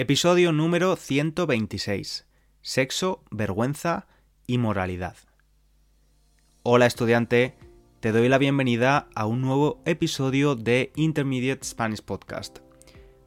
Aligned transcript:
Episodio 0.00 0.52
número 0.52 0.94
126. 0.94 2.24
Sexo, 2.62 3.24
vergüenza 3.32 4.06
y 4.46 4.58
moralidad. 4.58 5.16
Hola 6.62 6.86
estudiante, 6.86 7.56
te 7.98 8.12
doy 8.12 8.28
la 8.28 8.38
bienvenida 8.38 9.08
a 9.16 9.26
un 9.26 9.40
nuevo 9.40 9.82
episodio 9.86 10.54
de 10.54 10.92
Intermediate 10.94 11.66
Spanish 11.66 12.00
Podcast. 12.00 12.60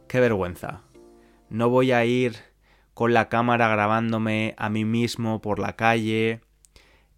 qué 0.08 0.20
vergüenza. 0.20 0.82
No 1.48 1.68
voy 1.68 1.92
a 1.92 2.04
ir 2.04 2.36
con 2.94 3.12
la 3.12 3.28
cámara 3.28 3.68
grabándome 3.68 4.54
a 4.56 4.68
mí 4.70 4.84
mismo 4.84 5.40
por 5.40 5.58
la 5.58 5.76
calle, 5.76 6.40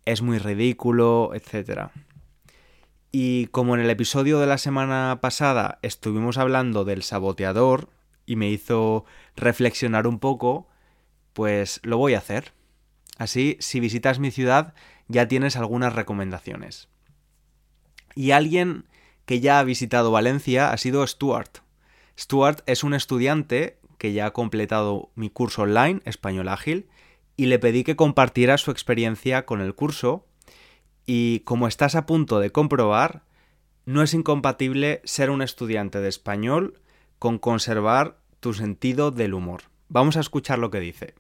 es 0.05 0.23
muy 0.23 0.39
ridículo, 0.39 1.33
etc. 1.35 1.91
Y 3.13 3.47
como 3.47 3.75
en 3.75 3.81
el 3.81 3.91
episodio 3.91 4.41
de 4.41 4.47
la 4.47 4.59
semana 4.59 5.19
pasada 5.21 5.79
estuvimos 5.83 6.39
hablando 6.39 6.85
del 6.85 7.03
saboteador 7.03 7.91
y 8.25 8.37
me 8.37 8.49
hizo 8.49 9.05
reflexionar 9.37 10.07
un 10.07 10.19
poco, 10.19 10.69
pues 11.33 11.81
lo 11.83 11.99
voy 11.99 12.15
a 12.15 12.19
hacer. 12.19 12.53
Así, 13.19 13.57
si 13.61 13.81
visitas 13.81 14.19
mi 14.19 14.31
ciudad, 14.31 14.75
ya 15.09 15.29
tienes 15.29 15.57
algunas 15.57 15.95
recomendaciones. 15.95 16.89
Y 18.15 18.31
alguien 18.31 18.87
que 19.25 19.41
ya 19.41 19.59
ha 19.59 19.65
visitado 19.65 20.11
Valencia 20.11 20.71
ha 20.71 20.77
sido 20.77 21.07
Stuart. 21.07 21.59
Stuart 22.19 22.61
es 22.67 22.85
un 22.85 22.95
estudiante 22.95 23.79
que 23.99 24.13
ya 24.13 24.27
ha 24.27 24.33
completado 24.33 25.11
mi 25.15 25.31
curso 25.31 25.63
online, 25.63 26.01
Español 26.05 26.49
Ágil, 26.49 26.89
y 27.37 27.47
le 27.47 27.59
pedí 27.59 27.85
que 27.85 27.97
compartiera 27.97 28.59
su 28.59 28.71
experiencia 28.71 29.45
con 29.47 29.61
el 29.61 29.75
curso 29.75 30.27
y 31.07 31.41
como 31.41 31.69
estás 31.69 31.95
a 31.95 32.07
punto 32.07 32.41
de 32.41 32.51
comprobar, 32.51 33.23
no 33.85 34.03
es 34.03 34.15
incompatible 34.15 35.01
ser 35.05 35.31
un 35.31 35.43
estudiante 35.43 36.01
de 36.01 36.09
español 36.09 36.81
con 37.19 37.39
conservar 37.39 38.19
tu 38.41 38.53
sentido 38.53 39.13
del 39.13 39.35
humor. 39.35 39.63
Vamos 39.89 40.17
a 40.17 40.21
escuchar 40.21 40.59
lo 40.59 40.71
que 40.71 40.81
dice. 40.81 41.15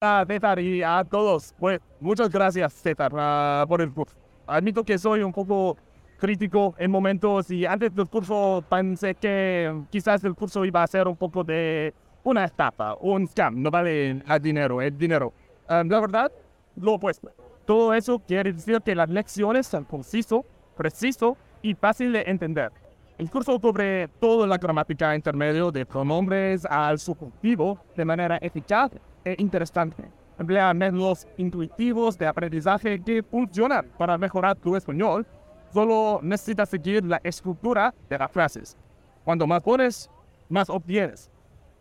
a 0.00 0.24
César 0.26 0.58
y 0.58 0.82
a 0.82 1.04
todos. 1.08 1.54
Pues 1.58 1.80
muchas 2.00 2.30
gracias, 2.30 2.72
César, 2.74 3.12
uh, 3.14 3.68
por 3.68 3.80
el 3.80 3.92
curso. 3.92 4.16
Admito 4.46 4.84
que 4.84 4.98
soy 4.98 5.22
un 5.22 5.32
poco 5.32 5.76
crítico 6.22 6.76
en 6.78 6.88
momentos 6.88 7.50
y 7.50 7.66
antes 7.66 7.92
del 7.92 8.06
curso 8.06 8.62
pensé 8.70 9.16
que 9.16 9.82
quizás 9.90 10.22
el 10.22 10.36
curso 10.36 10.64
iba 10.64 10.80
a 10.80 10.86
ser 10.86 11.08
un 11.08 11.16
poco 11.16 11.42
de 11.42 11.92
una 12.22 12.44
estafa, 12.44 12.94
un 13.00 13.26
scam, 13.26 13.60
no 13.60 13.72
vale 13.72 14.10
el 14.10 14.40
dinero, 14.40 14.80
el 14.80 14.96
dinero. 14.96 15.32
Um, 15.68 15.88
la 15.88 15.98
verdad, 15.98 16.30
lo 16.76 16.92
opuesto. 16.92 17.28
Todo 17.66 17.92
eso 17.92 18.20
quiere 18.20 18.52
decir 18.52 18.80
que 18.82 18.94
las 18.94 19.10
lecciones 19.10 19.66
son 19.66 19.82
conciso, 19.82 20.46
preciso 20.76 21.36
y 21.60 21.74
fácil 21.74 22.12
de 22.12 22.22
entender. 22.22 22.70
El 23.18 23.28
curso 23.28 23.58
cubre 23.58 24.06
toda 24.20 24.46
la 24.46 24.58
gramática 24.58 25.16
intermedio 25.16 25.72
de 25.72 25.84
pronombres 25.84 26.64
al 26.66 27.00
subjuntivo 27.00 27.80
de 27.96 28.04
manera 28.04 28.36
eficaz 28.36 28.92
e 29.24 29.34
interesante. 29.38 30.04
Emplea 30.38 30.72
métodos 30.72 31.26
intuitivos 31.36 32.16
de 32.16 32.28
aprendizaje 32.28 33.02
que 33.02 33.24
funcionan 33.24 33.86
para 33.98 34.16
mejorar 34.16 34.54
tu 34.54 34.76
español 34.76 35.26
Solo 35.72 36.20
necesitas 36.22 36.68
seguir 36.68 37.04
la 37.04 37.20
estructura 37.24 37.94
de 38.08 38.18
las 38.18 38.30
frases. 38.30 38.76
Cuando 39.24 39.46
más 39.46 39.62
pones, 39.62 40.10
más 40.48 40.68
obtienes. 40.68 41.30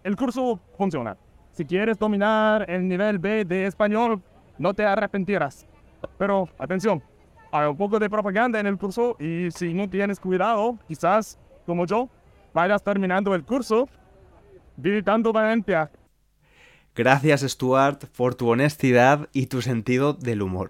El 0.03 0.15
curso 0.15 0.59
funciona. 0.77 1.17
Si 1.51 1.65
quieres 1.65 1.99
dominar 1.99 2.69
el 2.69 2.87
nivel 2.87 3.19
B 3.19 3.43
de 3.43 3.65
español, 3.65 4.21
no 4.57 4.73
te 4.73 4.85
arrepentirás. 4.85 5.67
Pero 6.17 6.47
atención, 6.57 7.03
hay 7.51 7.67
un 7.67 7.75
poco 7.75 7.99
de 7.99 8.09
propaganda 8.09 8.59
en 8.59 8.67
el 8.67 8.77
curso 8.77 9.17
y 9.19 9.51
si 9.51 9.73
no 9.73 9.89
tienes 9.89 10.19
cuidado, 10.19 10.77
quizás, 10.87 11.37
como 11.65 11.85
yo, 11.85 12.07
vayas 12.53 12.81
terminando 12.81 13.35
el 13.35 13.43
curso 13.43 13.89
visitando 14.77 15.33
Valencia. 15.33 15.91
Gracias 16.95 17.41
Stuart 17.41 18.05
por 18.15 18.35
tu 18.35 18.49
honestidad 18.49 19.27
y 19.33 19.47
tu 19.47 19.61
sentido 19.61 20.13
del 20.13 20.41
humor 20.41 20.69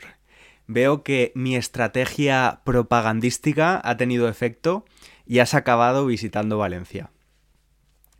veo 0.73 1.03
que 1.03 1.31
mi 1.35 1.55
estrategia 1.55 2.61
propagandística 2.63 3.81
ha 3.83 3.97
tenido 3.97 4.29
efecto 4.29 4.85
y 5.25 5.39
has 5.39 5.53
acabado 5.53 6.05
visitando 6.05 6.57
Valencia. 6.57 7.11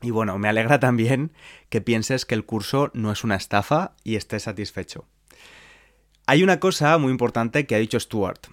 Y 0.02 0.12
bueno, 0.12 0.38
me 0.38 0.50
alegra 0.50 0.80
también 0.80 1.32
que 1.70 1.82
pienses 1.82 2.26
que 2.26 2.36
el 2.36 2.46
curso 2.46 2.92
no 2.94 3.12
es 3.12 3.24
una 3.24 3.36
estafa 3.36 3.96
y 4.04 4.16
estés 4.16 4.44
satisfecho. 4.44 5.06
Hay 6.26 6.44
una 6.44 6.60
cosa 6.60 6.98
muy 6.98 7.12
importante 7.12 7.66
que 7.66 7.76
ha 7.76 7.80
dicho 7.80 8.00
Stuart. 8.00 8.48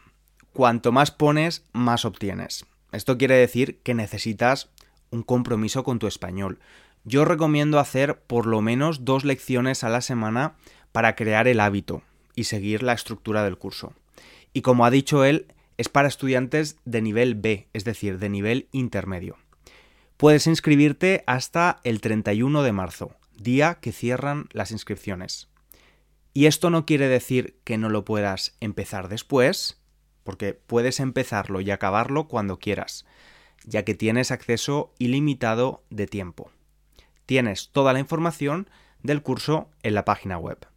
Cuanto 0.52 0.92
más 0.92 1.10
pones, 1.10 1.64
más 1.72 2.04
obtienes. 2.04 2.66
Esto 2.92 3.18
quiere 3.18 3.36
decir 3.36 3.80
que 3.82 3.94
necesitas 3.94 4.70
un 5.10 5.22
compromiso 5.22 5.84
con 5.84 5.98
tu 5.98 6.06
español. 6.06 6.58
Yo 7.04 7.24
recomiendo 7.24 7.78
hacer 7.78 8.20
por 8.22 8.46
lo 8.46 8.60
menos 8.60 9.04
dos 9.04 9.24
lecciones 9.24 9.84
a 9.84 9.88
la 9.88 10.00
semana 10.00 10.56
para 10.92 11.14
crear 11.14 11.48
el 11.48 11.60
hábito, 11.60 12.02
y 12.38 12.44
seguir 12.44 12.84
la 12.84 12.92
estructura 12.92 13.42
del 13.42 13.58
curso. 13.58 13.94
Y 14.52 14.62
como 14.62 14.86
ha 14.86 14.92
dicho 14.92 15.24
él, 15.24 15.52
es 15.76 15.88
para 15.88 16.06
estudiantes 16.06 16.76
de 16.84 17.02
nivel 17.02 17.34
B, 17.34 17.66
es 17.72 17.82
decir, 17.82 18.20
de 18.20 18.28
nivel 18.28 18.68
intermedio. 18.70 19.36
Puedes 20.16 20.46
inscribirte 20.46 21.24
hasta 21.26 21.80
el 21.82 22.00
31 22.00 22.62
de 22.62 22.72
marzo, 22.72 23.16
día 23.36 23.78
que 23.80 23.90
cierran 23.90 24.46
las 24.52 24.70
inscripciones. 24.70 25.48
Y 26.32 26.46
esto 26.46 26.70
no 26.70 26.86
quiere 26.86 27.08
decir 27.08 27.58
que 27.64 27.76
no 27.76 27.88
lo 27.88 28.04
puedas 28.04 28.56
empezar 28.60 29.08
después, 29.08 29.80
porque 30.22 30.54
puedes 30.54 31.00
empezarlo 31.00 31.60
y 31.60 31.72
acabarlo 31.72 32.28
cuando 32.28 32.60
quieras, 32.60 33.04
ya 33.64 33.84
que 33.84 33.96
tienes 33.96 34.30
acceso 34.30 34.94
ilimitado 34.98 35.82
de 35.90 36.06
tiempo. 36.06 36.52
Tienes 37.26 37.70
toda 37.72 37.92
la 37.92 37.98
información 37.98 38.70
del 39.02 39.22
curso 39.22 39.70
en 39.82 39.94
la 39.94 40.04
página 40.04 40.38
web. 40.38 40.68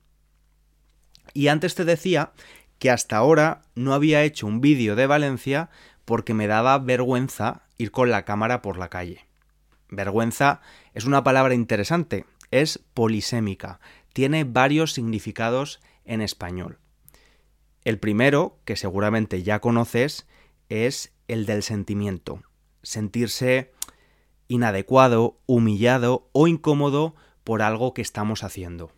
Y 1.34 1.47
antes 1.47 1.75
te 1.75 1.86
decía 1.86 2.31
que 2.80 2.90
hasta 2.90 3.18
ahora 3.18 3.62
no 3.75 3.94
había 3.94 4.24
hecho 4.24 4.47
un 4.47 4.62
vídeo 4.62 4.96
de 4.96 5.08
Valencia 5.08 5.69
porque 6.06 6.34
me 6.34 6.47
daba 6.47 6.78
vergüenza 6.80 7.64
ir 7.78 7.92
con 7.92 8.09
la 8.09 8.25
cámara 8.25 8.62
por 8.62 8.78
la 8.78 8.90
calle. 8.90 9.25
Vergüenza 9.90 10.62
es 10.94 11.06
una 11.06 11.24
palabra 11.24 11.53
interesante, 11.53 12.25
es 12.50 12.80
polisémica, 12.94 13.80
tiene 14.14 14.44
varios 14.44 14.94
significados 14.94 15.80
en 16.06 16.22
español. 16.22 16.80
El 17.84 18.00
primero, 18.00 18.59
que 18.66 18.75
seguramente 18.75 19.44
ya 19.44 19.59
conoces, 19.59 20.28
es 20.70 21.14
el 21.28 21.46
del 21.46 21.64
sentimiento, 21.64 22.41
sentirse 22.84 23.72
inadecuado, 24.47 25.40
humillado 25.46 26.30
o 26.31 26.47
incómodo 26.47 27.16
por 27.44 27.61
algo 27.61 27.94
que 27.94 28.02
estamos 28.02 28.44
haciendo. 28.44 28.91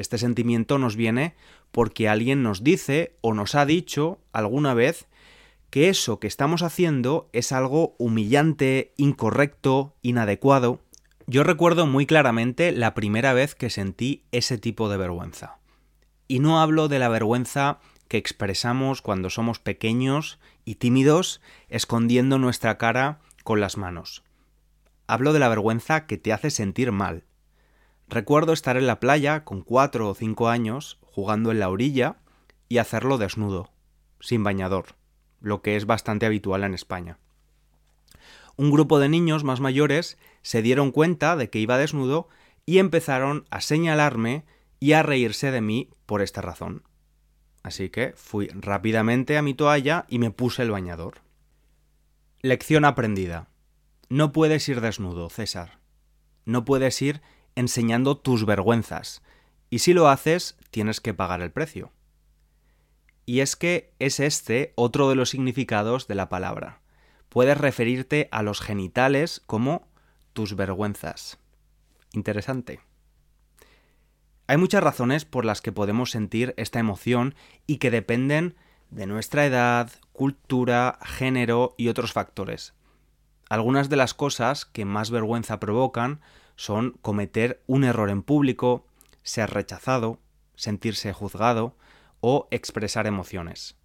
Este 0.00 0.16
sentimiento 0.16 0.78
nos 0.78 0.96
viene 0.96 1.34
porque 1.72 2.08
alguien 2.08 2.42
nos 2.42 2.64
dice 2.64 3.18
o 3.20 3.34
nos 3.34 3.54
ha 3.54 3.66
dicho 3.66 4.18
alguna 4.32 4.72
vez 4.72 5.08
que 5.68 5.90
eso 5.90 6.18
que 6.18 6.26
estamos 6.26 6.62
haciendo 6.62 7.28
es 7.34 7.52
algo 7.52 7.96
humillante, 7.98 8.94
incorrecto, 8.96 9.94
inadecuado. 10.00 10.80
Yo 11.26 11.44
recuerdo 11.44 11.84
muy 11.84 12.06
claramente 12.06 12.72
la 12.72 12.94
primera 12.94 13.34
vez 13.34 13.54
que 13.54 13.68
sentí 13.68 14.24
ese 14.32 14.56
tipo 14.56 14.88
de 14.88 14.96
vergüenza. 14.96 15.58
Y 16.28 16.38
no 16.38 16.62
hablo 16.62 16.88
de 16.88 16.98
la 16.98 17.10
vergüenza 17.10 17.80
que 18.08 18.16
expresamos 18.16 19.02
cuando 19.02 19.28
somos 19.28 19.58
pequeños 19.58 20.38
y 20.64 20.76
tímidos, 20.76 21.42
escondiendo 21.68 22.38
nuestra 22.38 22.78
cara 22.78 23.20
con 23.44 23.60
las 23.60 23.76
manos. 23.76 24.24
Hablo 25.06 25.34
de 25.34 25.40
la 25.40 25.50
vergüenza 25.50 26.06
que 26.06 26.16
te 26.16 26.32
hace 26.32 26.48
sentir 26.50 26.90
mal, 26.90 27.24
Recuerdo 28.10 28.52
estar 28.52 28.76
en 28.76 28.88
la 28.88 28.98
playa 28.98 29.44
con 29.44 29.62
cuatro 29.62 30.08
o 30.08 30.14
cinco 30.16 30.48
años 30.48 30.98
jugando 31.02 31.52
en 31.52 31.60
la 31.60 31.68
orilla 31.68 32.16
y 32.68 32.78
hacerlo 32.78 33.18
desnudo, 33.18 33.70
sin 34.18 34.42
bañador, 34.42 34.96
lo 35.40 35.62
que 35.62 35.76
es 35.76 35.86
bastante 35.86 36.26
habitual 36.26 36.64
en 36.64 36.74
España. 36.74 37.18
Un 38.56 38.72
grupo 38.72 38.98
de 38.98 39.08
niños 39.08 39.44
más 39.44 39.60
mayores 39.60 40.18
se 40.42 40.60
dieron 40.60 40.90
cuenta 40.90 41.36
de 41.36 41.50
que 41.50 41.60
iba 41.60 41.78
desnudo 41.78 42.28
y 42.66 42.78
empezaron 42.78 43.46
a 43.48 43.60
señalarme 43.60 44.44
y 44.80 44.94
a 44.94 45.04
reírse 45.04 45.52
de 45.52 45.60
mí 45.60 45.90
por 46.04 46.20
esta 46.20 46.40
razón. 46.40 46.82
Así 47.62 47.90
que 47.90 48.14
fui 48.16 48.48
rápidamente 48.48 49.38
a 49.38 49.42
mi 49.42 49.54
toalla 49.54 50.06
y 50.08 50.18
me 50.18 50.32
puse 50.32 50.62
el 50.62 50.72
bañador. 50.72 51.18
Lección 52.42 52.84
aprendida. 52.84 53.50
No 54.08 54.32
puedes 54.32 54.68
ir 54.68 54.80
desnudo, 54.80 55.30
César. 55.30 55.78
No 56.44 56.64
puedes 56.64 57.00
ir 57.02 57.22
enseñando 57.54 58.16
tus 58.16 58.46
vergüenzas. 58.46 59.22
Y 59.70 59.80
si 59.80 59.92
lo 59.92 60.08
haces, 60.08 60.56
tienes 60.70 61.00
que 61.00 61.14
pagar 61.14 61.40
el 61.42 61.52
precio. 61.52 61.92
Y 63.26 63.40
es 63.40 63.56
que 63.56 63.92
es 63.98 64.20
este 64.20 64.72
otro 64.74 65.08
de 65.08 65.14
los 65.14 65.30
significados 65.30 66.08
de 66.08 66.16
la 66.16 66.28
palabra. 66.28 66.80
Puedes 67.28 67.56
referirte 67.56 68.28
a 68.32 68.42
los 68.42 68.60
genitales 68.60 69.42
como 69.46 69.86
tus 70.32 70.56
vergüenzas. 70.56 71.38
Interesante. 72.12 72.80
Hay 74.48 74.56
muchas 74.56 74.82
razones 74.82 75.24
por 75.24 75.44
las 75.44 75.62
que 75.62 75.70
podemos 75.70 76.10
sentir 76.10 76.54
esta 76.56 76.80
emoción 76.80 77.36
y 77.68 77.76
que 77.76 77.92
dependen 77.92 78.56
de 78.90 79.06
nuestra 79.06 79.46
edad, 79.46 79.92
cultura, 80.12 80.98
género 81.02 81.76
y 81.78 81.86
otros 81.86 82.12
factores. 82.12 82.74
Algunas 83.48 83.88
de 83.88 83.96
las 83.96 84.12
cosas 84.12 84.64
que 84.64 84.84
más 84.84 85.12
vergüenza 85.12 85.60
provocan 85.60 86.20
son 86.60 86.98
cometer 87.00 87.62
un 87.66 87.84
error 87.84 88.10
en 88.10 88.22
público, 88.22 88.84
ser 89.22 89.48
rechazado, 89.48 90.20
sentirse 90.56 91.10
juzgado 91.14 91.74
o 92.20 92.48
expresar 92.50 93.06
emociones. 93.06 93.78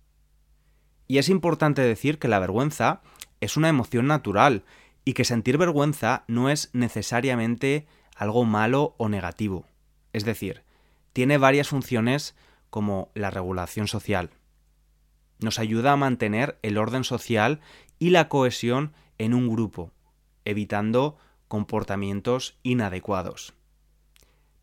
Y 1.08 1.20
es 1.20 1.30
importante 1.30 1.82
decir 1.82 2.20
que 2.20 2.28
la 2.28 2.38
vergüenza 2.38 3.02
es 3.40 3.56
una 3.56 3.70
emoción 3.70 4.08
natural 4.08 4.66
y 5.06 5.14
que 5.14 5.24
sentir 5.24 5.58
vergüenza 5.58 6.26
no 6.28 6.50
es 6.50 6.70
necesariamente 6.74 7.88
algo 8.14 8.44
malo 8.44 8.94
o 8.98 9.08
negativo. 9.08 9.66
Es 10.12 10.26
decir, 10.26 10.64
tiene 11.14 11.38
varias 11.38 11.70
funciones 11.70 12.36
como 12.70 13.10
la 13.14 13.32
regulación 13.32 13.88
social. 13.88 14.32
Nos 15.40 15.60
ayuda 15.60 15.94
a 15.94 15.98
mantener 15.98 16.60
el 16.62 16.78
orden 16.78 17.06
social 17.06 17.62
y 18.00 18.10
la 18.10 18.28
cohesión 18.28 18.92
en 19.18 19.34
un 19.34 19.48
grupo, 19.48 19.94
evitando 20.44 21.18
comportamientos 21.48 22.58
inadecuados. 22.64 23.54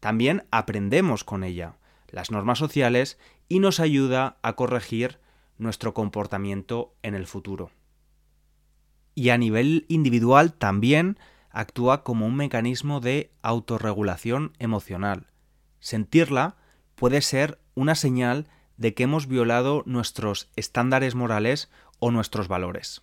También 0.01 0.47
aprendemos 0.51 1.25
con 1.25 1.45
ella 1.45 1.77
las 2.09 2.31
normas 2.31 2.59
sociales 2.59 3.19
y 3.49 3.59
nos 3.59 3.81
ayuda 3.81 4.39
a 4.43 4.55
corregir 4.55 5.19
nuestro 5.59 5.95
comportamiento 5.95 6.95
en 7.03 7.15
el 7.15 7.27
futuro. 7.27 7.71
Y 9.15 9.31
a 9.31 9.39
nivel 9.39 9.85
individual 9.89 10.55
también 10.55 11.19
actúa 11.51 12.03
como 12.03 12.27
un 12.27 12.35
mecanismo 12.35 13.01
de 13.01 13.31
autorregulación 13.43 14.53
emocional. 14.59 15.29
Sentirla 15.81 16.57
puede 16.95 17.21
ser 17.21 17.59
una 17.75 17.95
señal 17.95 18.49
de 18.77 18.95
que 18.95 19.05
hemos 19.05 19.27
violado 19.27 19.83
nuestros 19.87 20.51
estándares 20.57 21.15
morales 21.15 21.71
o 21.99 22.11
nuestros 22.11 22.49
valores. 22.49 23.03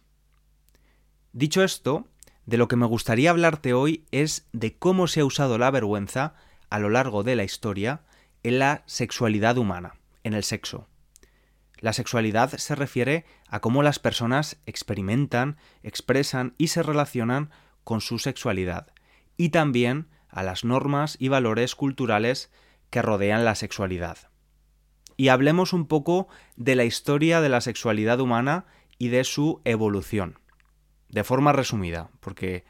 Dicho 1.31 1.63
esto, 1.63 2.07
de 2.49 2.57
lo 2.57 2.67
que 2.67 2.75
me 2.75 2.87
gustaría 2.87 3.29
hablarte 3.29 3.73
hoy 3.73 4.05
es 4.09 4.47
de 4.53 4.75
cómo 4.75 5.05
se 5.05 5.19
ha 5.19 5.25
usado 5.25 5.59
la 5.59 5.69
vergüenza 5.69 6.33
a 6.71 6.79
lo 6.79 6.89
largo 6.89 7.21
de 7.21 7.35
la 7.35 7.43
historia 7.43 8.01
en 8.41 8.57
la 8.57 8.81
sexualidad 8.87 9.59
humana, 9.59 9.99
en 10.23 10.33
el 10.33 10.43
sexo. 10.43 10.87
La 11.77 11.93
sexualidad 11.93 12.49
se 12.57 12.73
refiere 12.73 13.23
a 13.49 13.59
cómo 13.59 13.83
las 13.83 13.99
personas 13.99 14.57
experimentan, 14.65 15.57
expresan 15.83 16.55
y 16.57 16.69
se 16.69 16.81
relacionan 16.81 17.51
con 17.83 18.01
su 18.01 18.17
sexualidad, 18.17 18.93
y 19.37 19.49
también 19.49 20.07
a 20.27 20.41
las 20.41 20.63
normas 20.63 21.17
y 21.19 21.27
valores 21.27 21.75
culturales 21.75 22.51
que 22.89 23.03
rodean 23.03 23.45
la 23.45 23.53
sexualidad. 23.53 24.17
Y 25.17 25.27
hablemos 25.27 25.71
un 25.71 25.85
poco 25.85 26.27
de 26.55 26.75
la 26.75 26.85
historia 26.85 27.41
de 27.41 27.49
la 27.49 27.61
sexualidad 27.61 28.19
humana 28.19 28.65
y 28.97 29.09
de 29.09 29.23
su 29.23 29.61
evolución. 29.65 30.39
De 31.09 31.23
forma 31.23 31.51
resumida, 31.53 32.09
porque 32.19 32.63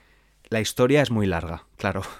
la 0.50 0.62
historia 0.62 1.02
es 1.02 1.12
muy 1.12 1.28
larga, 1.28 1.66
claro. 1.78 2.02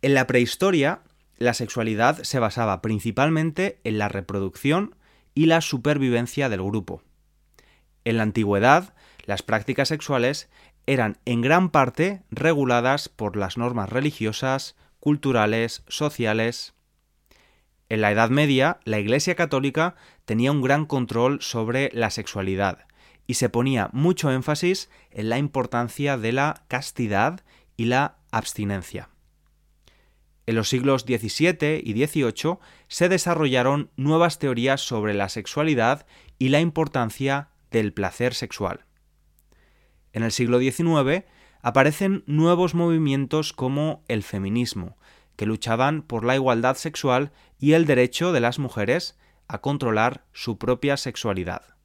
En 0.00 0.14
la 0.14 0.28
prehistoria, 0.28 1.00
la 1.38 1.54
sexualidad 1.54 2.22
se 2.22 2.38
basaba 2.38 2.82
principalmente 2.82 3.80
en 3.82 3.98
la 3.98 4.08
reproducción 4.08 4.94
y 5.34 5.46
la 5.46 5.60
supervivencia 5.60 6.48
del 6.48 6.62
grupo. 6.62 7.02
En 8.04 8.16
la 8.16 8.22
antigüedad, 8.22 8.94
las 9.24 9.42
prácticas 9.42 9.88
sexuales 9.88 10.48
eran 10.86 11.18
en 11.24 11.40
gran 11.40 11.70
parte 11.70 12.22
reguladas 12.30 13.08
por 13.08 13.36
las 13.36 13.58
normas 13.58 13.90
religiosas, 13.90 14.76
culturales, 15.00 15.82
sociales. 15.88 16.74
En 17.88 18.00
la 18.00 18.12
Edad 18.12 18.30
Media, 18.30 18.78
la 18.84 19.00
Iglesia 19.00 19.34
Católica 19.34 19.96
tenía 20.24 20.52
un 20.52 20.62
gran 20.62 20.86
control 20.86 21.42
sobre 21.42 21.90
la 21.92 22.10
sexualidad 22.10 22.87
y 23.28 23.34
se 23.34 23.50
ponía 23.50 23.90
mucho 23.92 24.32
énfasis 24.32 24.90
en 25.12 25.28
la 25.28 25.38
importancia 25.38 26.16
de 26.16 26.32
la 26.32 26.64
castidad 26.66 27.42
y 27.76 27.84
la 27.84 28.16
abstinencia. 28.32 29.10
En 30.46 30.56
los 30.56 30.70
siglos 30.70 31.02
XVII 31.02 31.82
y 31.84 32.06
XVIII 32.06 32.56
se 32.88 33.08
desarrollaron 33.10 33.90
nuevas 33.96 34.38
teorías 34.38 34.80
sobre 34.80 35.12
la 35.12 35.28
sexualidad 35.28 36.06
y 36.38 36.48
la 36.48 36.60
importancia 36.60 37.50
del 37.70 37.92
placer 37.92 38.32
sexual. 38.32 38.86
En 40.14 40.22
el 40.22 40.32
siglo 40.32 40.58
XIX 40.58 41.26
aparecen 41.60 42.24
nuevos 42.26 42.74
movimientos 42.74 43.52
como 43.52 44.04
el 44.08 44.22
feminismo, 44.22 44.96
que 45.36 45.44
luchaban 45.44 46.00
por 46.00 46.24
la 46.24 46.34
igualdad 46.34 46.76
sexual 46.76 47.30
y 47.58 47.74
el 47.74 47.84
derecho 47.84 48.32
de 48.32 48.40
las 48.40 48.58
mujeres 48.58 49.18
a 49.48 49.60
controlar 49.60 50.24
su 50.32 50.56
propia 50.56 50.96
sexualidad. 50.96 51.77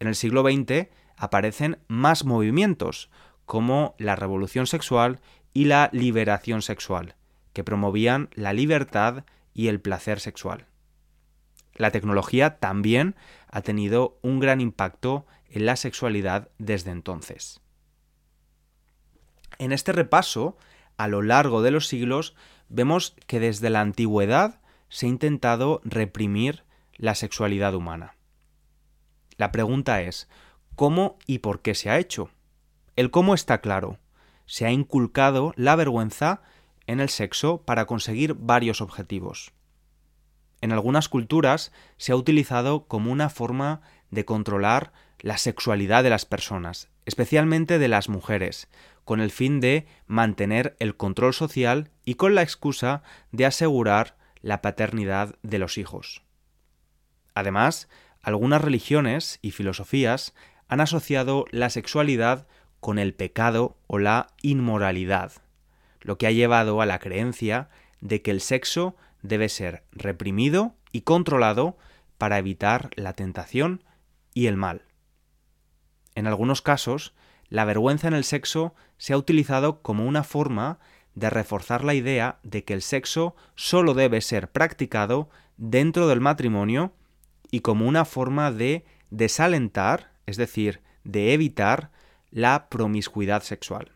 En 0.00 0.08
el 0.08 0.16
siglo 0.16 0.42
XX 0.42 0.88
aparecen 1.16 1.78
más 1.86 2.24
movimientos, 2.24 3.10
como 3.44 3.94
la 3.98 4.16
revolución 4.16 4.66
sexual 4.66 5.20
y 5.52 5.66
la 5.66 5.90
liberación 5.92 6.62
sexual, 6.62 7.14
que 7.52 7.64
promovían 7.64 8.30
la 8.32 8.52
libertad 8.52 9.24
y 9.52 9.68
el 9.68 9.80
placer 9.80 10.18
sexual. 10.18 10.66
La 11.74 11.90
tecnología 11.90 12.58
también 12.58 13.14
ha 13.48 13.60
tenido 13.60 14.18
un 14.22 14.40
gran 14.40 14.60
impacto 14.60 15.26
en 15.48 15.66
la 15.66 15.76
sexualidad 15.76 16.48
desde 16.58 16.90
entonces. 16.90 17.60
En 19.58 19.72
este 19.72 19.92
repaso, 19.92 20.56
a 20.96 21.08
lo 21.08 21.20
largo 21.20 21.60
de 21.60 21.70
los 21.70 21.86
siglos, 21.86 22.34
vemos 22.68 23.14
que 23.26 23.40
desde 23.40 23.68
la 23.68 23.80
antigüedad 23.80 24.60
se 24.88 25.06
ha 25.06 25.08
intentado 25.10 25.82
reprimir 25.84 26.64
la 26.96 27.14
sexualidad 27.14 27.74
humana. 27.74 28.14
La 29.40 29.52
pregunta 29.52 30.02
es, 30.02 30.28
¿cómo 30.76 31.18
y 31.26 31.38
por 31.38 31.62
qué 31.62 31.74
se 31.74 31.88
ha 31.88 31.98
hecho? 31.98 32.28
El 32.94 33.10
cómo 33.10 33.32
está 33.32 33.62
claro. 33.62 33.98
Se 34.44 34.66
ha 34.66 34.70
inculcado 34.70 35.54
la 35.56 35.76
vergüenza 35.76 36.42
en 36.86 37.00
el 37.00 37.08
sexo 37.08 37.62
para 37.62 37.86
conseguir 37.86 38.34
varios 38.34 38.82
objetivos. 38.82 39.52
En 40.60 40.72
algunas 40.72 41.08
culturas 41.08 41.72
se 41.96 42.12
ha 42.12 42.16
utilizado 42.16 42.86
como 42.86 43.10
una 43.10 43.30
forma 43.30 43.80
de 44.10 44.26
controlar 44.26 44.92
la 45.20 45.38
sexualidad 45.38 46.02
de 46.02 46.10
las 46.10 46.26
personas, 46.26 46.90
especialmente 47.06 47.78
de 47.78 47.88
las 47.88 48.10
mujeres, 48.10 48.68
con 49.06 49.20
el 49.22 49.30
fin 49.30 49.58
de 49.60 49.86
mantener 50.06 50.76
el 50.80 50.98
control 50.98 51.32
social 51.32 51.90
y 52.04 52.16
con 52.16 52.34
la 52.34 52.42
excusa 52.42 53.02
de 53.32 53.46
asegurar 53.46 54.18
la 54.42 54.60
paternidad 54.60 55.36
de 55.42 55.58
los 55.58 55.78
hijos. 55.78 56.24
Además, 57.32 57.88
algunas 58.22 58.60
religiones 58.60 59.38
y 59.42 59.50
filosofías 59.50 60.34
han 60.68 60.80
asociado 60.80 61.46
la 61.50 61.70
sexualidad 61.70 62.46
con 62.80 62.98
el 62.98 63.14
pecado 63.14 63.76
o 63.86 63.98
la 63.98 64.28
inmoralidad, 64.42 65.32
lo 66.00 66.18
que 66.18 66.26
ha 66.26 66.30
llevado 66.30 66.80
a 66.80 66.86
la 66.86 66.98
creencia 66.98 67.68
de 68.00 68.22
que 68.22 68.30
el 68.30 68.40
sexo 68.40 68.96
debe 69.22 69.48
ser 69.48 69.84
reprimido 69.92 70.74
y 70.92 71.02
controlado 71.02 71.76
para 72.18 72.38
evitar 72.38 72.90
la 72.96 73.12
tentación 73.12 73.82
y 74.34 74.46
el 74.46 74.56
mal. 74.56 74.82
En 76.14 76.26
algunos 76.26 76.62
casos, 76.62 77.14
la 77.48 77.64
vergüenza 77.64 78.08
en 78.08 78.14
el 78.14 78.24
sexo 78.24 78.74
se 78.96 79.12
ha 79.12 79.18
utilizado 79.18 79.82
como 79.82 80.06
una 80.06 80.22
forma 80.22 80.78
de 81.14 81.30
reforzar 81.30 81.84
la 81.84 81.94
idea 81.94 82.38
de 82.42 82.64
que 82.64 82.74
el 82.74 82.82
sexo 82.82 83.34
solo 83.56 83.94
debe 83.94 84.20
ser 84.20 84.50
practicado 84.50 85.28
dentro 85.56 86.08
del 86.08 86.20
matrimonio 86.20 86.92
y 87.50 87.60
como 87.60 87.86
una 87.86 88.04
forma 88.04 88.50
de 88.50 88.84
desalentar, 89.10 90.12
es 90.26 90.36
decir, 90.36 90.80
de 91.04 91.32
evitar 91.32 91.90
la 92.30 92.68
promiscuidad 92.68 93.42
sexual. 93.42 93.92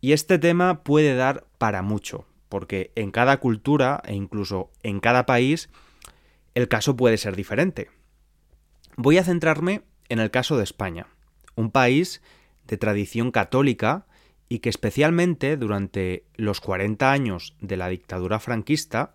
Y 0.00 0.12
este 0.12 0.38
tema 0.38 0.82
puede 0.82 1.14
dar 1.14 1.46
para 1.58 1.82
mucho, 1.82 2.26
porque 2.48 2.92
en 2.94 3.10
cada 3.10 3.38
cultura 3.38 4.00
e 4.04 4.14
incluso 4.14 4.70
en 4.82 5.00
cada 5.00 5.26
país 5.26 5.68
el 6.54 6.68
caso 6.68 6.96
puede 6.96 7.18
ser 7.18 7.36
diferente. 7.36 7.90
Voy 8.96 9.18
a 9.18 9.24
centrarme 9.24 9.82
en 10.08 10.18
el 10.18 10.30
caso 10.30 10.56
de 10.56 10.64
España, 10.64 11.06
un 11.54 11.70
país 11.70 12.22
de 12.66 12.76
tradición 12.76 13.30
católica 13.30 14.06
y 14.48 14.60
que 14.60 14.70
especialmente 14.70 15.56
durante 15.56 16.24
los 16.34 16.60
40 16.60 17.10
años 17.10 17.54
de 17.60 17.76
la 17.76 17.88
dictadura 17.88 18.40
franquista, 18.40 19.14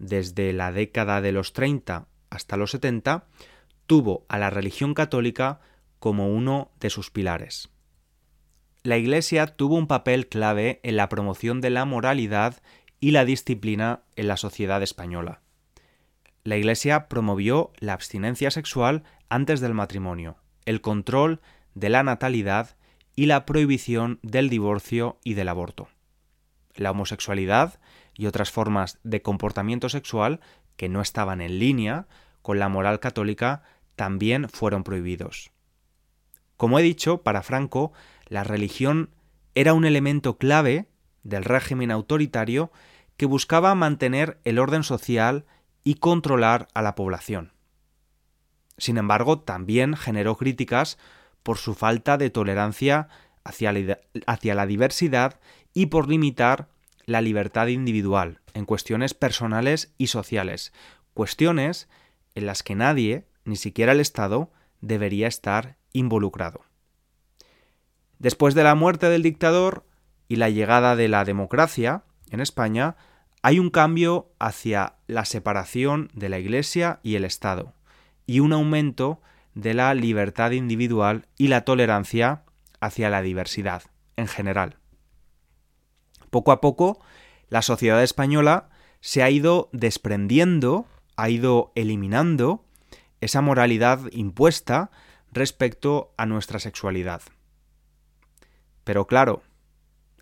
desde 0.00 0.52
la 0.52 0.72
década 0.72 1.20
de 1.20 1.30
los 1.30 1.52
30 1.52 2.08
hasta 2.30 2.56
los 2.56 2.72
70, 2.72 3.26
tuvo 3.86 4.24
a 4.28 4.38
la 4.38 4.50
religión 4.50 4.94
católica 4.94 5.60
como 6.00 6.34
uno 6.34 6.72
de 6.80 6.90
sus 6.90 7.10
pilares. 7.10 7.68
La 8.82 8.96
Iglesia 8.96 9.46
tuvo 9.46 9.76
un 9.76 9.86
papel 9.86 10.28
clave 10.28 10.80
en 10.82 10.96
la 10.96 11.08
promoción 11.08 11.60
de 11.60 11.70
la 11.70 11.84
moralidad 11.84 12.62
y 12.98 13.10
la 13.10 13.24
disciplina 13.24 14.02
en 14.16 14.28
la 14.28 14.36
sociedad 14.36 14.82
española. 14.82 15.42
La 16.44 16.56
Iglesia 16.56 17.08
promovió 17.08 17.72
la 17.78 17.92
abstinencia 17.92 18.50
sexual 18.50 19.04
antes 19.28 19.60
del 19.60 19.74
matrimonio, 19.74 20.36
el 20.64 20.80
control 20.80 21.40
de 21.74 21.90
la 21.90 22.02
natalidad 22.02 22.76
y 23.14 23.26
la 23.26 23.44
prohibición 23.44 24.18
del 24.22 24.48
divorcio 24.48 25.18
y 25.24 25.34
del 25.34 25.48
aborto. 25.48 25.88
La 26.74 26.92
homosexualidad 26.92 27.78
y 28.20 28.26
otras 28.26 28.50
formas 28.50 28.98
de 29.02 29.22
comportamiento 29.22 29.88
sexual 29.88 30.40
que 30.76 30.90
no 30.90 31.00
estaban 31.00 31.40
en 31.40 31.58
línea 31.58 32.06
con 32.42 32.58
la 32.58 32.68
moral 32.68 33.00
católica 33.00 33.62
también 33.96 34.50
fueron 34.50 34.84
prohibidos. 34.84 35.52
Como 36.58 36.78
he 36.78 36.82
dicho, 36.82 37.22
para 37.22 37.42
Franco, 37.42 37.94
la 38.26 38.44
religión 38.44 39.08
era 39.54 39.72
un 39.72 39.86
elemento 39.86 40.36
clave 40.36 40.86
del 41.22 41.44
régimen 41.44 41.90
autoritario 41.90 42.70
que 43.16 43.24
buscaba 43.24 43.74
mantener 43.74 44.38
el 44.44 44.58
orden 44.58 44.82
social 44.82 45.46
y 45.82 45.94
controlar 45.94 46.68
a 46.74 46.82
la 46.82 46.94
población. 46.94 47.54
Sin 48.76 48.98
embargo, 48.98 49.40
también 49.40 49.96
generó 49.96 50.36
críticas 50.36 50.98
por 51.42 51.56
su 51.56 51.72
falta 51.72 52.18
de 52.18 52.28
tolerancia 52.28 53.08
hacia 53.44 53.72
la, 53.72 54.66
diversidad 54.66 55.40
y 55.72 55.86
por 55.86 56.06
limitar 56.06 56.68
la 57.10 57.20
libertad 57.20 57.66
individual 57.66 58.40
en 58.54 58.64
cuestiones 58.64 59.14
personales 59.14 59.92
y 59.98 60.06
sociales, 60.06 60.72
cuestiones 61.12 61.88
en 62.36 62.46
las 62.46 62.62
que 62.62 62.76
nadie, 62.76 63.26
ni 63.44 63.56
siquiera 63.56 63.90
el 63.90 64.00
Estado, 64.00 64.52
debería 64.80 65.26
estar 65.26 65.76
involucrado. 65.92 66.60
Después 68.20 68.54
de 68.54 68.62
la 68.62 68.76
muerte 68.76 69.08
del 69.08 69.24
dictador 69.24 69.84
y 70.28 70.36
la 70.36 70.50
llegada 70.50 70.94
de 70.94 71.08
la 71.08 71.24
democracia 71.24 72.04
en 72.30 72.38
España, 72.38 72.94
hay 73.42 73.58
un 73.58 73.70
cambio 73.70 74.30
hacia 74.38 74.94
la 75.08 75.24
separación 75.24 76.10
de 76.14 76.28
la 76.28 76.38
Iglesia 76.38 77.00
y 77.02 77.16
el 77.16 77.24
Estado, 77.24 77.74
y 78.24 78.38
un 78.38 78.52
aumento 78.52 79.20
de 79.54 79.74
la 79.74 79.92
libertad 79.94 80.52
individual 80.52 81.26
y 81.36 81.48
la 81.48 81.64
tolerancia 81.64 82.44
hacia 82.78 83.10
la 83.10 83.20
diversidad 83.20 83.82
en 84.16 84.28
general. 84.28 84.79
Poco 86.30 86.52
a 86.52 86.60
poco, 86.60 87.00
la 87.48 87.62
sociedad 87.62 88.02
española 88.02 88.70
se 89.00 89.22
ha 89.22 89.30
ido 89.30 89.68
desprendiendo, 89.72 90.86
ha 91.16 91.28
ido 91.28 91.72
eliminando 91.74 92.64
esa 93.20 93.40
moralidad 93.40 94.00
impuesta 94.12 94.90
respecto 95.32 96.14
a 96.16 96.26
nuestra 96.26 96.58
sexualidad. 96.58 97.22
Pero 98.84 99.06
claro, 99.06 99.42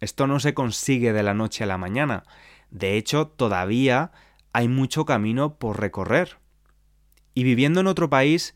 esto 0.01 0.27
no 0.27 0.41
se 0.41 0.55
consigue 0.55 1.13
de 1.13 1.23
la 1.23 1.35
noche 1.35 1.65
a 1.65 1.67
la 1.67 1.79
mañana. 1.79 2.25
De 2.71 2.97
hecho, 2.97 3.29
todavía 3.29 4.13
hay 4.53 4.69
mucho 4.69 5.05
camino 5.05 5.59
por 5.59 5.81
recorrer. 5.81 6.39
Y 7.35 7.45
viviendo 7.45 7.81
en 7.81 7.87
otro 7.87 8.11
país, 8.11 8.55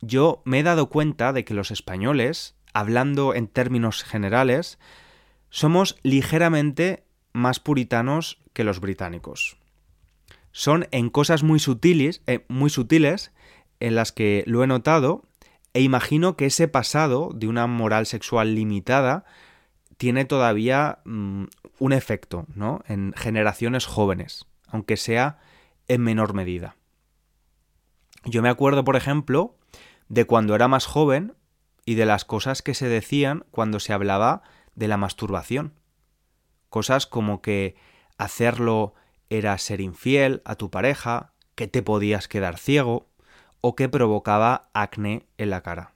yo 0.00 0.42
me 0.44 0.60
he 0.60 0.62
dado 0.62 0.88
cuenta 0.88 1.32
de 1.32 1.44
que 1.44 1.54
los 1.54 1.70
españoles, 1.70 2.56
hablando 2.72 3.34
en 3.34 3.48
términos 3.48 4.02
generales, 4.02 4.78
somos 5.50 5.96
ligeramente 6.02 7.04
más 7.32 7.60
puritanos 7.60 8.38
que 8.52 8.64
los 8.64 8.80
británicos. 8.80 9.58
Son 10.52 10.88
en 10.90 11.10
cosas 11.10 11.42
muy 11.42 11.58
sutiles, 11.58 12.22
eh, 12.26 12.44
muy 12.48 12.70
sutiles 12.70 13.32
en 13.80 13.94
las 13.94 14.12
que 14.12 14.42
lo 14.46 14.64
he 14.64 14.66
notado 14.66 15.22
e 15.74 15.82
imagino 15.82 16.36
que 16.36 16.46
ese 16.46 16.68
pasado 16.68 17.30
de 17.34 17.48
una 17.48 17.66
moral 17.66 18.06
sexual 18.06 18.54
limitada 18.54 19.26
tiene 19.98 20.24
todavía 20.24 21.00
mm, 21.04 21.44
un 21.78 21.92
efecto, 21.92 22.46
¿no? 22.54 22.82
En 22.88 23.12
generaciones 23.14 23.84
jóvenes, 23.84 24.46
aunque 24.68 24.96
sea 24.96 25.38
en 25.88 26.00
menor 26.00 26.32
medida. 26.32 26.76
Yo 28.24 28.42
me 28.42 28.48
acuerdo, 28.48 28.84
por 28.84 28.96
ejemplo, 28.96 29.56
de 30.08 30.24
cuando 30.24 30.54
era 30.54 30.68
más 30.68 30.86
joven 30.86 31.34
y 31.84 31.94
de 31.94 32.06
las 32.06 32.24
cosas 32.24 32.62
que 32.62 32.74
se 32.74 32.88
decían 32.88 33.44
cuando 33.50 33.78
se 33.78 33.92
hablaba 33.92 34.42
de 34.76 34.86
la 34.86 34.96
masturbación. 34.96 35.74
Cosas 36.68 37.06
como 37.06 37.42
que 37.42 37.74
hacerlo 38.18 38.94
era 39.28 39.58
ser 39.58 39.80
infiel 39.80 40.42
a 40.44 40.54
tu 40.54 40.70
pareja, 40.70 41.32
que 41.56 41.66
te 41.66 41.82
podías 41.82 42.28
quedar 42.28 42.58
ciego, 42.58 43.08
o 43.60 43.74
que 43.74 43.88
provocaba 43.88 44.68
acné 44.74 45.26
en 45.38 45.50
la 45.50 45.62
cara. 45.62 45.94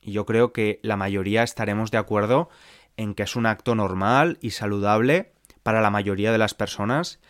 Y 0.00 0.12
yo 0.12 0.26
creo 0.26 0.52
que 0.52 0.80
la 0.82 0.96
mayoría 0.96 1.42
estaremos 1.42 1.90
de 1.90 1.98
acuerdo 1.98 2.48
en 2.96 3.14
que 3.14 3.22
es 3.22 3.36
un 3.36 3.46
acto 3.46 3.74
normal 3.74 4.38
y 4.40 4.50
saludable 4.50 5.32
para 5.62 5.80
la 5.80 5.90
mayoría 5.90 6.32
de 6.32 6.38
las 6.38 6.54
personas 6.54 7.20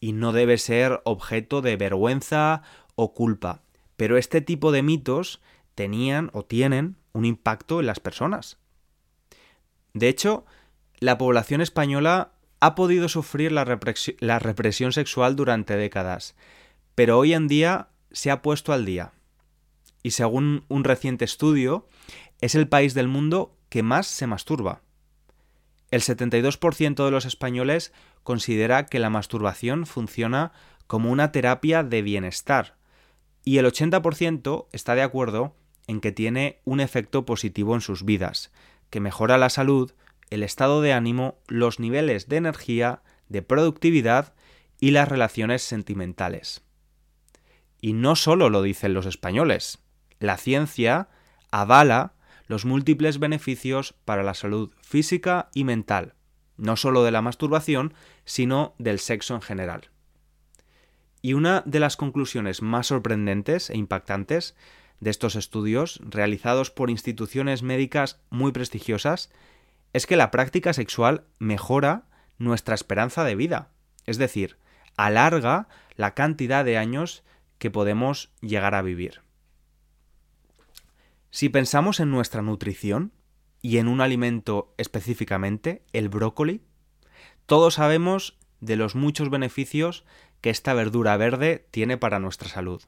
y 0.00 0.12
no 0.12 0.32
debe 0.32 0.58
ser 0.58 1.00
objeto 1.04 1.62
de 1.62 1.76
vergüenza 1.76 2.62
o 2.94 3.14
culpa. 3.14 3.62
Pero 3.96 4.16
este 4.16 4.40
tipo 4.40 4.72
de 4.72 4.82
mitos 4.82 5.40
tenían 5.74 6.30
o 6.32 6.44
tienen 6.44 6.96
un 7.12 7.24
impacto 7.24 7.80
en 7.80 7.86
las 7.86 8.00
personas. 8.00 8.58
De 9.94 10.08
hecho, 10.08 10.44
la 10.98 11.18
población 11.18 11.60
española 11.60 12.32
ha 12.60 12.74
podido 12.74 13.08
sufrir 13.08 13.52
la, 13.52 13.64
represión 13.64 14.92
sexual 14.92 15.36
durante 15.36 15.76
décadas, 15.76 16.36
pero 16.94 17.18
hoy 17.18 17.34
en 17.34 17.48
día 17.48 17.88
se 18.12 18.30
ha 18.30 18.42
puesto 18.42 18.72
al 18.72 18.84
día. 18.84 19.12
Y 20.02 20.12
según 20.12 20.64
un 20.68 20.84
reciente 20.84 21.24
estudio, 21.24 21.86
es 22.40 22.54
el 22.54 22.68
país 22.68 22.94
del 22.94 23.08
mundo 23.08 23.56
que 23.68 23.82
más 23.82 24.06
se 24.06 24.26
masturba. 24.26 24.82
El 25.90 26.02
72% 26.02 27.04
de 27.04 27.10
los 27.10 27.24
españoles 27.24 27.92
considera 28.22 28.86
que 28.86 28.98
la 28.98 29.10
masturbación 29.10 29.86
funciona 29.86 30.52
como 30.86 31.10
una 31.10 31.32
terapia 31.32 31.82
de 31.82 32.02
bienestar 32.02 32.76
y 33.44 33.58
el 33.58 33.66
80% 33.66 34.66
está 34.72 34.94
de 34.94 35.02
acuerdo 35.02 35.56
en 35.86 36.00
que 36.00 36.12
tiene 36.12 36.60
un 36.64 36.80
efecto 36.80 37.24
positivo 37.24 37.74
en 37.74 37.80
sus 37.80 38.04
vidas, 38.04 38.52
que 38.92 39.00
mejora 39.00 39.38
la 39.38 39.48
salud, 39.48 39.90
el 40.28 40.42
estado 40.42 40.82
de 40.82 40.92
ánimo, 40.92 41.38
los 41.48 41.80
niveles 41.80 42.28
de 42.28 42.36
energía, 42.36 43.02
de 43.30 43.40
productividad 43.40 44.34
y 44.78 44.90
las 44.90 45.08
relaciones 45.08 45.62
sentimentales. 45.62 46.62
Y 47.80 47.94
no 47.94 48.16
solo 48.16 48.50
lo 48.50 48.60
dicen 48.60 48.92
los 48.92 49.06
españoles. 49.06 49.78
La 50.20 50.36
ciencia 50.36 51.08
avala 51.50 52.12
los 52.46 52.66
múltiples 52.66 53.18
beneficios 53.18 53.94
para 54.04 54.22
la 54.22 54.34
salud 54.34 54.70
física 54.82 55.48
y 55.54 55.64
mental, 55.64 56.12
no 56.58 56.76
solo 56.76 57.02
de 57.02 57.12
la 57.12 57.22
masturbación, 57.22 57.94
sino 58.26 58.74
del 58.78 58.98
sexo 58.98 59.34
en 59.34 59.40
general. 59.40 59.88
Y 61.22 61.32
una 61.32 61.62
de 61.64 61.80
las 61.80 61.96
conclusiones 61.96 62.60
más 62.60 62.88
sorprendentes 62.88 63.70
e 63.70 63.78
impactantes 63.78 64.54
de 65.02 65.10
estos 65.10 65.34
estudios, 65.34 66.00
realizados 66.04 66.70
por 66.70 66.88
instituciones 66.88 67.64
médicas 67.64 68.20
muy 68.30 68.52
prestigiosas, 68.52 69.32
es 69.92 70.06
que 70.06 70.14
la 70.14 70.30
práctica 70.30 70.72
sexual 70.72 71.24
mejora 71.40 72.04
nuestra 72.38 72.76
esperanza 72.76 73.24
de 73.24 73.34
vida, 73.34 73.72
es 74.06 74.16
decir, 74.16 74.58
alarga 74.96 75.66
la 75.96 76.14
cantidad 76.14 76.64
de 76.64 76.78
años 76.78 77.24
que 77.58 77.68
podemos 77.68 78.30
llegar 78.42 78.76
a 78.76 78.82
vivir. 78.82 79.22
Si 81.32 81.48
pensamos 81.48 81.98
en 81.98 82.12
nuestra 82.12 82.40
nutrición 82.40 83.10
y 83.60 83.78
en 83.78 83.88
un 83.88 84.00
alimento 84.00 84.72
específicamente, 84.78 85.82
el 85.92 86.10
brócoli, 86.10 86.62
todos 87.46 87.74
sabemos 87.74 88.38
de 88.60 88.76
los 88.76 88.94
muchos 88.94 89.30
beneficios 89.30 90.04
que 90.40 90.50
esta 90.50 90.74
verdura 90.74 91.16
verde 91.16 91.66
tiene 91.72 91.96
para 91.96 92.20
nuestra 92.20 92.48
salud. 92.48 92.84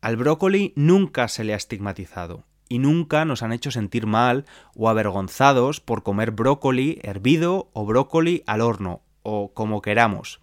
Al 0.00 0.16
brócoli 0.16 0.72
nunca 0.76 1.28
se 1.28 1.44
le 1.44 1.52
ha 1.52 1.56
estigmatizado 1.56 2.44
y 2.68 2.78
nunca 2.78 3.24
nos 3.24 3.42
han 3.42 3.52
hecho 3.52 3.70
sentir 3.70 4.06
mal 4.06 4.44
o 4.74 4.88
avergonzados 4.88 5.80
por 5.80 6.02
comer 6.02 6.30
brócoli 6.30 6.98
hervido 7.02 7.70
o 7.72 7.86
brócoli 7.86 8.42
al 8.46 8.60
horno 8.60 9.02
o 9.22 9.52
como 9.54 9.82
queramos. 9.82 10.40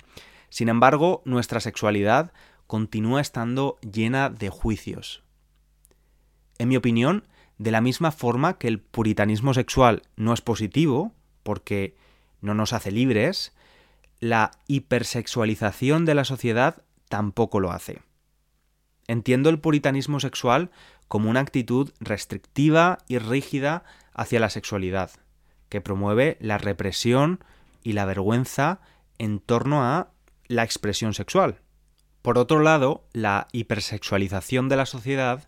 Sin 0.49 0.69
embargo, 0.69 1.21
nuestra 1.25 1.59
sexualidad 1.59 2.31
continúa 2.67 3.21
estando 3.21 3.77
llena 3.81 4.29
de 4.29 4.49
juicios. 4.49 5.23
En 6.57 6.69
mi 6.69 6.77
opinión, 6.77 7.27
de 7.57 7.71
la 7.71 7.81
misma 7.81 8.11
forma 8.11 8.57
que 8.57 8.67
el 8.67 8.79
puritanismo 8.79 9.53
sexual 9.53 10.03
no 10.15 10.33
es 10.33 10.41
positivo, 10.41 11.13
porque 11.43 11.95
no 12.41 12.53
nos 12.53 12.73
hace 12.73 12.91
libres, 12.91 13.53
la 14.19 14.51
hipersexualización 14.67 16.05
de 16.05 16.15
la 16.15 16.25
sociedad 16.25 16.83
tampoco 17.09 17.59
lo 17.59 17.71
hace. 17.71 18.01
Entiendo 19.07 19.49
el 19.49 19.59
puritanismo 19.59 20.19
sexual 20.19 20.71
como 21.07 21.29
una 21.29 21.41
actitud 21.41 21.91
restrictiva 21.99 22.99
y 23.07 23.17
rígida 23.17 23.83
hacia 24.13 24.39
la 24.39 24.49
sexualidad, 24.49 25.11
que 25.69 25.81
promueve 25.81 26.37
la 26.39 26.57
represión 26.57 27.43
y 27.83 27.93
la 27.93 28.05
vergüenza 28.05 28.79
en 29.17 29.39
torno 29.39 29.83
a 29.83 30.11
la 30.47 30.63
expresión 30.63 31.13
sexual. 31.13 31.59
Por 32.21 32.37
otro 32.37 32.61
lado, 32.61 33.05
la 33.11 33.47
hipersexualización 33.51 34.69
de 34.69 34.77
la 34.77 34.85
sociedad 34.85 35.47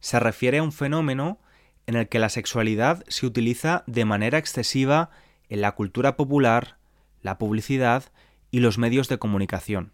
se 0.00 0.18
refiere 0.20 0.58
a 0.58 0.62
un 0.62 0.72
fenómeno 0.72 1.38
en 1.86 1.96
el 1.96 2.08
que 2.08 2.18
la 2.18 2.28
sexualidad 2.28 3.04
se 3.08 3.26
utiliza 3.26 3.84
de 3.86 4.04
manera 4.04 4.38
excesiva 4.38 5.10
en 5.48 5.60
la 5.60 5.72
cultura 5.72 6.16
popular, 6.16 6.78
la 7.20 7.38
publicidad 7.38 8.04
y 8.50 8.60
los 8.60 8.78
medios 8.78 9.08
de 9.08 9.18
comunicación, 9.18 9.92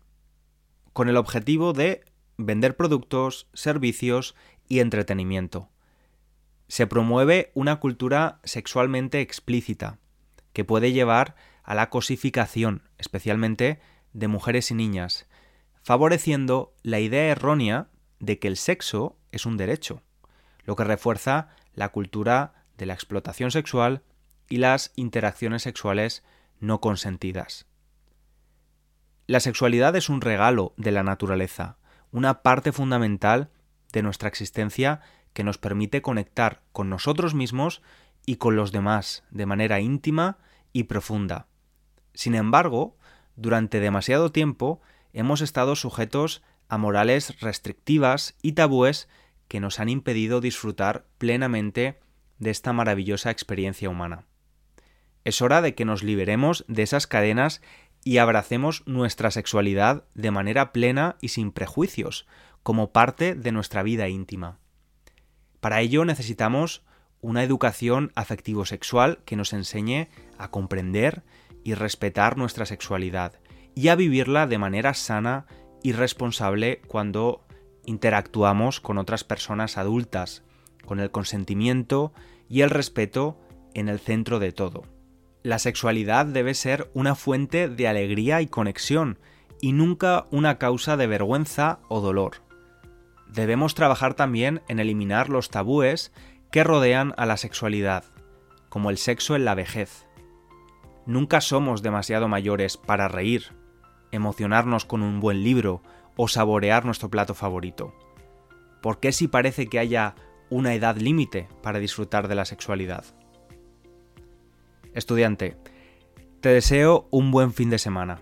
con 0.93 1.09
el 1.09 1.17
objetivo 1.17 1.73
de 1.73 2.05
vender 2.45 2.77
productos, 2.77 3.49
servicios 3.53 4.35
y 4.69 4.81
entretenimiento. 4.81 5.69
Se 6.69 6.87
promueve 6.87 7.51
una 7.55 7.81
cultura 7.81 8.41
sexualmente 8.45 9.21
explícita, 9.21 9.99
que 10.53 10.65
puede 10.65 10.93
llevar 10.93 11.37
a 11.63 11.75
la 11.75 11.91
cosificación, 11.91 12.89
especialmente 12.99 13.81
de 14.13 14.29
mujeres 14.29 14.71
y 14.71 14.75
niñas, 14.75 15.27
favoreciendo 15.83 16.75
la 16.83 17.01
idea 17.01 17.31
errónea 17.31 17.89
de 18.19 18.39
que 18.39 18.49
el 18.49 18.57
sexo 18.57 19.17
es 19.33 19.47
un 19.47 19.57
derecho, 19.57 20.03
lo 20.65 20.77
que 20.77 20.85
refuerza 20.85 21.49
la 21.75 21.91
cultura 21.91 22.65
de 22.77 22.87
la 22.87 22.95
explotación 22.95 23.51
sexual 23.51 24.03
y 24.49 24.59
las 24.59 24.93
interacciones 24.97 25.63
sexuales 25.63 26.25
no 26.59 26.81
consentidas. 26.81 27.67
La 29.27 29.41
sexualidad 29.41 29.95
es 29.97 30.09
un 30.09 30.21
regalo 30.21 30.75
de 30.77 30.91
la 30.91 31.03
naturaleza, 31.03 31.79
una 32.13 32.43
parte 32.43 32.73
fundamental 32.73 33.51
de 33.93 34.03
nuestra 34.03 34.29
existencia 34.29 35.01
que 35.33 35.45
nos 35.45 35.59
permite 35.59 36.03
conectar 36.03 36.63
con 36.73 36.91
nosotros 36.91 37.35
mismos 37.35 37.83
y 38.27 38.37
con 38.37 38.57
los 38.57 38.73
demás 38.73 39.25
de 39.31 39.47
manera 39.47 39.81
íntima 39.81 40.39
y 40.73 40.85
profunda. 40.85 41.47
Sin 42.15 42.35
embargo, 42.35 42.97
durante 43.37 43.81
demasiado 43.81 44.31
tiempo 44.33 44.81
hemos 45.13 45.41
estado 45.41 45.77
sujetos 45.77 46.43
a 46.69 46.79
morales 46.79 47.41
restrictivas 47.41 48.37
y 48.43 48.53
tabúes 48.53 49.09
que 49.49 49.61
nos 49.61 49.81
han 49.81 49.89
impedido 49.89 50.41
disfrutar 50.41 51.07
plenamente 51.19 51.99
de 52.39 52.51
esta 52.51 52.73
maravillosa 52.73 53.31
experiencia 53.31 53.91
humana. 53.91 54.27
Es 55.25 55.43
hora 55.43 55.61
de 55.61 55.75
que 55.75 55.85
nos 55.85 56.03
liberemos 56.03 56.65
de 56.69 56.83
esas 56.83 57.07
cadenas 57.07 57.61
y 58.05 58.19
abracemos 58.19 58.83
nuestra 58.87 59.31
sexualidad 59.31 60.05
de 60.15 60.31
manera 60.31 60.73
plena 60.73 61.17
y 61.21 61.29
sin 61.29 61.53
prejuicios, 61.53 62.27
como 62.63 62.93
parte 62.93 63.35
de 63.35 63.53
nuestra 63.53 63.83
vida 63.83 64.09
íntima. 64.09 64.59
Para 65.61 65.81
ello 65.81 66.05
necesitamos 66.05 66.83
una 67.21 67.45
educación 67.45 68.13
afectivo-sexual 68.15 69.19
que 69.25 69.37
nos 69.37 69.53
enseñe 69.53 70.09
a 70.39 70.51
comprender 70.51 71.23
y 71.65 71.75
respetar 71.75 72.37
nuestra 72.37 72.65
sexualidad 72.65 73.35
y 73.75 73.89
a 73.89 73.95
vivirla 73.95 74.47
de 74.47 74.59
manera 74.59 74.95
sana 74.95 75.47
y 75.83 75.93
responsable 75.93 76.81
cuando 76.87 77.45
interactuamos 77.85 78.81
con 78.81 78.99
otras 78.99 79.25
personas 79.25 79.77
adultas, 79.77 80.43
con 80.87 81.01
el 81.01 81.11
consentimiento 81.11 82.13
y 82.49 82.63
el 82.63 82.71
respeto 82.71 83.39
en 83.75 83.89
el 83.89 84.01
centro 84.01 84.39
de 84.39 84.53
todo. 84.53 84.85
La 85.43 85.59
sexualidad 85.59 86.27
debe 86.27 86.53
ser 86.55 86.91
una 86.93 87.15
fuente 87.15 87.69
de 87.69 87.89
alegría 87.89 88.43
y 88.43 88.47
conexión, 88.47 89.19
y 89.61 89.73
nunca 89.73 90.27
una 90.31 90.59
causa 90.59 90.97
de 90.97 91.07
vergüenza 91.07 91.81
o 91.89 92.01
dolor. 92.01 92.43
Debemos 93.27 93.75
trabajar 93.75 94.15
también 94.15 94.63
en 94.69 94.81
eliminar 94.81 95.29
los 95.29 95.51
tabúes 95.51 96.13
que 96.51 96.65
rodean 96.65 97.15
a 97.17 97.27
la 97.27 97.37
sexualidad, 97.37 98.05
como 98.69 98.91
el 98.91 98.99
sexo 98.99 99.37
en 99.37 99.45
la 99.45 99.55
vejez. 99.55 100.07
Nunca 101.07 101.41
somos 101.41 101.83
demasiado 101.83 102.29
mayores 102.29 102.77
para 102.77 103.09
reír, 103.09 103.55
emocionarnos 104.13 104.85
con 104.85 105.03
un 105.03 105.21
buen 105.21 105.43
libro 105.43 105.83
o 106.17 106.29
saborear 106.29 106.85
nuestro 106.85 107.09
plato 107.09 107.35
favorito. 107.35 107.95
¿Por 108.83 109.01
qué 109.01 109.13
si 109.13 109.29
parece 109.29 109.69
que 109.69 109.79
haya 109.79 110.15
una 110.51 110.75
edad 110.75 110.97
límite 110.97 111.49
para 111.63 111.79
disfrutar 111.79 112.29
de 112.29 112.35
la 112.35 112.45
sexualidad? 112.45 113.05
Estudiante, 114.95 115.57
te 116.41 116.49
deseo 116.49 117.07
un 117.11 117.31
buen 117.31 117.53
fin 117.53 117.71
de 117.71 117.79
semana. 117.79 118.21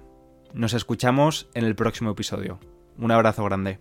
Nos 0.52 0.74
escuchamos 0.74 1.48
en 1.54 1.64
el 1.64 1.74
próximo 1.74 2.10
episodio. 2.10 2.58
Un 2.98 3.10
abrazo 3.10 3.44
grande. 3.44 3.78